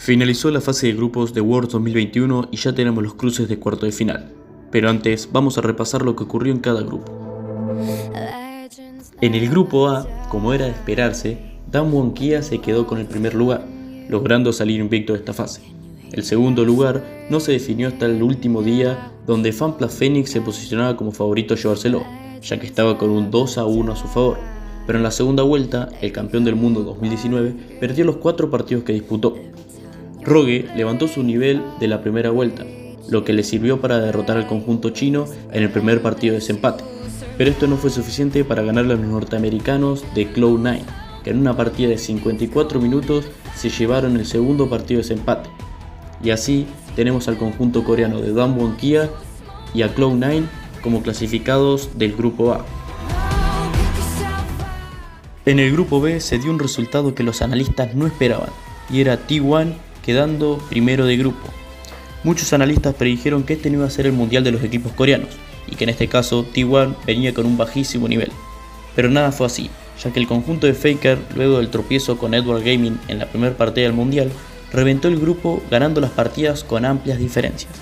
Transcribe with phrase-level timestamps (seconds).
[0.00, 3.84] Finalizó la fase de grupos de World 2021 y ya tenemos los cruces de cuarto
[3.84, 4.32] de final.
[4.70, 7.12] Pero antes vamos a repasar lo que ocurrió en cada grupo.
[9.20, 11.36] En el grupo A, como era de esperarse,
[11.70, 13.66] Dan Wonkia se quedó con el primer lugar,
[14.08, 15.60] logrando salir invicto de esta fase.
[16.12, 20.96] El segundo lugar no se definió hasta el último día, donde Fanpla Phoenix se posicionaba
[20.96, 22.04] como favorito a llevárselo,
[22.40, 24.38] ya que estaba con un 2 a 1 a su favor.
[24.86, 28.94] Pero en la segunda vuelta, el campeón del mundo 2019 perdió los cuatro partidos que
[28.94, 29.36] disputó,
[30.22, 32.64] Rogue levantó su nivel de la primera vuelta,
[33.08, 36.84] lo que le sirvió para derrotar al conjunto chino en el primer partido de desempate.
[37.38, 40.80] Pero esto no fue suficiente para ganarle a los norteamericanos de Cloud9,
[41.24, 45.48] que en una partida de 54 minutos se llevaron el segundo partido de desempate.
[46.22, 49.08] Y así tenemos al conjunto coreano de Damwon Kia
[49.72, 50.44] y a Cloud9
[50.82, 52.64] como clasificados del grupo A.
[55.46, 58.50] En el grupo B se dio un resultado que los analistas no esperaban,
[58.90, 59.72] y era T1
[60.04, 61.48] quedando primero de grupo.
[62.22, 65.30] Muchos analistas predijeron que este no iba a ser el mundial de los equipos coreanos,
[65.66, 68.30] y que en este caso T1 venía con un bajísimo nivel.
[68.94, 69.70] Pero nada fue así,
[70.02, 73.56] ya que el conjunto de Faker, luego del tropiezo con Edward Gaming en la primera
[73.56, 74.30] partida del mundial,
[74.72, 77.72] reventó el grupo ganando las partidas con amplias diferencias.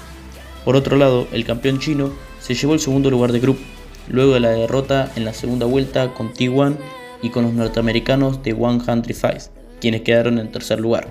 [0.64, 3.61] Por otro lado, el campeón chino se llevó el segundo lugar de grupo,
[4.08, 6.77] luego de la derrota en la segunda vuelta con T1
[7.22, 9.42] y con los norteamericanos de One Country Fight,
[9.80, 11.08] quienes quedaron en tercer lugar.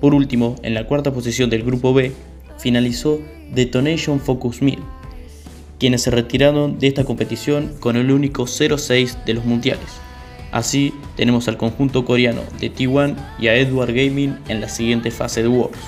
[0.00, 2.12] Por último, en la cuarta posición del grupo B,
[2.58, 3.20] finalizó
[3.52, 4.80] Detonation Focus Mill,
[5.78, 9.88] quienes se retiraron de esta competición con el único 0-6 de los mundiales.
[10.50, 15.42] Así, tenemos al conjunto coreano de T1 y a Edward Gaming en la siguiente fase
[15.42, 15.78] de Worlds.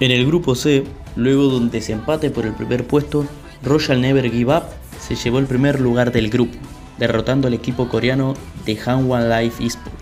[0.00, 3.26] En el grupo C, luego de un desempate por el primer puesto,
[3.62, 4.64] Royal Never Give Up
[4.98, 6.56] se llevó el primer lugar del grupo,
[6.98, 9.98] derrotando al equipo coreano de Hanwha Life Esports,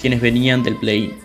[0.00, 1.21] quienes venían del play-in.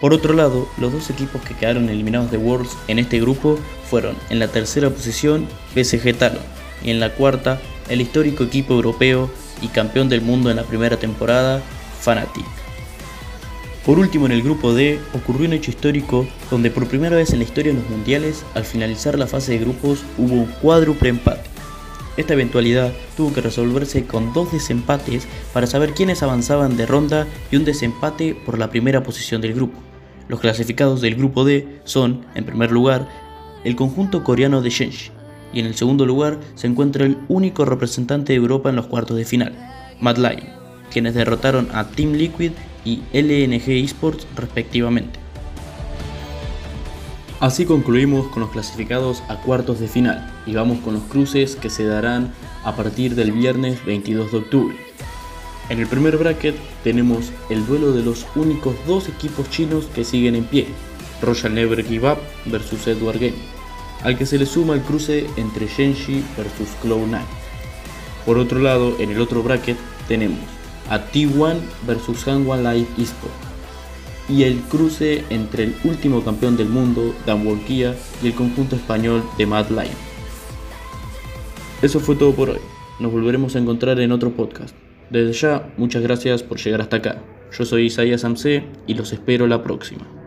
[0.00, 4.16] Por otro lado, los dos equipos que quedaron eliminados de Worlds en este grupo fueron
[4.30, 6.42] en la tercera posición PSG Talon
[6.82, 7.60] y en la cuarta
[7.90, 9.30] el histórico equipo europeo
[9.60, 11.60] y campeón del mundo en la primera temporada,
[12.00, 12.46] Fnatic.
[13.84, 17.38] Por último, en el grupo D ocurrió un hecho histórico donde por primera vez en
[17.38, 21.50] la historia de los mundiales, al finalizar la fase de grupos, hubo un cuádruple empate.
[22.16, 27.56] Esta eventualidad tuvo que resolverse con dos desempates para saber quiénes avanzaban de ronda y
[27.56, 29.89] un desempate por la primera posición del grupo.
[30.30, 33.08] Los clasificados del grupo D son, en primer lugar,
[33.64, 35.10] el conjunto coreano de Shenji,
[35.52, 39.16] y en el segundo lugar se encuentra el único representante de Europa en los cuartos
[39.16, 39.52] de final,
[40.00, 40.48] Mad Lion,
[40.92, 42.52] quienes derrotaron a Team Liquid
[42.84, 45.18] y LNG Esports respectivamente.
[47.40, 51.70] Así concluimos con los clasificados a cuartos de final y vamos con los cruces que
[51.70, 54.89] se darán a partir del viernes 22 de octubre.
[55.70, 60.34] En el primer bracket tenemos el duelo de los únicos dos equipos chinos que siguen
[60.34, 60.66] en pie,
[61.22, 63.36] Royal Never Give Up versus Edward Game,
[64.02, 67.20] al que se le suma el cruce entre Shenji versus Cloud9.
[68.26, 69.76] Por otro lado, en el otro bracket
[70.08, 70.40] tenemos
[70.88, 73.36] a T1 versus Hanwha Live Esports
[74.28, 77.94] y el cruce entre el último campeón del mundo, Dan Wolkia,
[78.24, 79.86] y el conjunto español de Mad Lion.
[81.80, 82.60] Eso fue todo por hoy.
[82.98, 84.74] Nos volveremos a encontrar en otro podcast.
[85.10, 87.22] Desde ya, muchas gracias por llegar hasta acá.
[87.52, 90.19] Yo soy Isaías Samse y los espero la próxima.